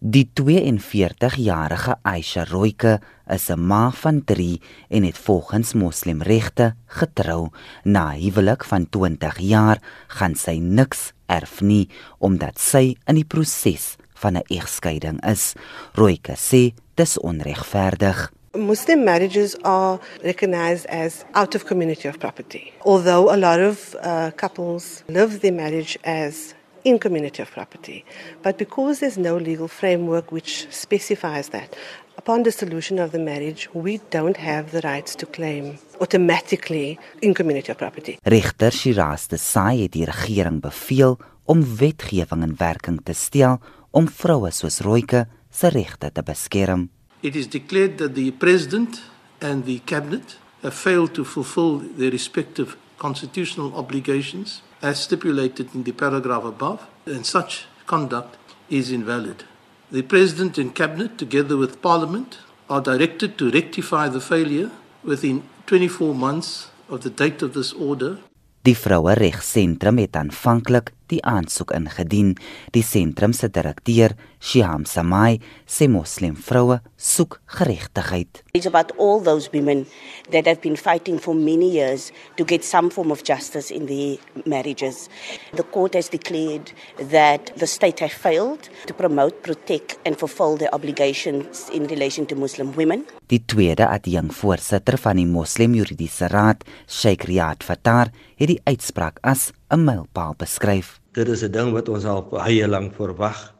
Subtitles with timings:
[0.00, 7.48] Die 42-jarige Aisha Roike is 'n ma van 3 en het volgens moslimregte getrou.
[7.82, 11.88] Na huwelik van 20 jaar gaan sy niks erf nie
[12.18, 15.54] omdat sy in die proses van 'n egskeiding is.
[15.94, 18.32] Roike sê dis onregverdig.
[18.52, 22.72] Muslim marriages are recognized as out of community of property.
[22.84, 28.04] Although a lot of uh, couples live their marriage as in community of property.
[28.42, 31.76] But because there's no legal framework which specifies that,
[32.16, 37.70] upon dissolution of the marriage, we don't have the rights to claim automatically in community
[37.72, 38.18] of property.
[38.22, 43.60] Regter Shiraz de Sai het die regering beveel om wetgewing in werking te stel
[43.90, 46.88] om vroue soos Roike se regte te beskerm.
[47.20, 49.02] It is declared that the president
[49.40, 55.92] and the cabinet have failed to fulfill their respective constitutional obligations as stipulated in the
[55.92, 58.36] paragraph above, and such conduct
[58.68, 59.44] is invalid.
[59.90, 62.38] The President and Cabinet, together with Parliament,
[62.68, 64.70] are directed to rectify the failure
[65.02, 68.18] within 24 months of the date of this order
[68.66, 72.34] Die vroue regsentrum het aanvanklik die aansoek ingedien.
[72.74, 78.42] Die sentrum se direkteur, Shiham Samai, sê moslim vroue soek geregtigheid.
[78.54, 79.86] It's about all those women
[80.30, 84.18] that have been fighting for many years to get some form of justice in their
[84.46, 85.08] marriages.
[85.54, 86.72] The court has declared
[87.10, 92.36] that the state has failed to promote, protect and fulfill their obligations in relation to
[92.36, 93.04] Muslim women.
[93.28, 99.18] Die tweede adjunk voorsitter van die Moslem Juridiese Raad, Sheikh Riyad Fattar, het die uitspraak
[99.26, 100.96] as 'n mylpaal beskryf.
[101.12, 103.54] Dit is 'n ding wat ons al baie lank verwag.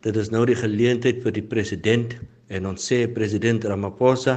[0.00, 2.14] Dit is nou die geleentheid vir die president
[2.48, 4.36] en ons sê president Ramaphosa,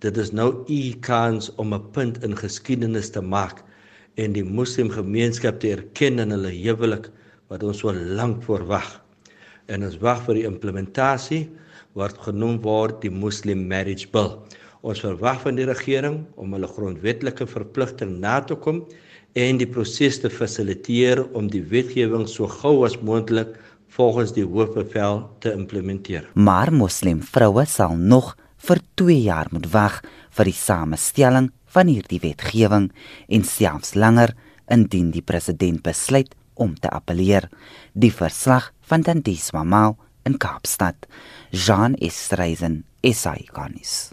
[0.00, 3.62] dit is nou u kans om 'n punt in geskiedenis te maak
[4.16, 7.10] en die moslimgemeenskap te erken in hulle huwelik
[7.48, 9.00] wat ons so lank verwag.
[9.68, 11.48] En ons wag vir die implementasie
[11.94, 14.42] wat genoem word die Muslim Marriage Bill.
[14.84, 18.82] Ons verwag van die regering om hulle grondwetlike verpligting na te kom
[19.32, 23.54] en die proses te fasiliteer om die wetgewing so gou as moontlik
[23.96, 26.26] volgens die hoofbevel te implementeer.
[26.36, 28.34] Maar moslim vroue sal nog
[28.66, 29.96] vir 2 jaar moet wag
[30.36, 32.90] vir die samestelling van hierdie wetgewing
[33.32, 34.34] en selfs langer
[34.68, 37.48] indien die president besluit om te appeleer.
[37.96, 39.96] Die verslag van Dandiswa Mau
[40.28, 41.08] in Kaapstad.
[41.50, 44.12] Jean Estreisen, SA Ikonis.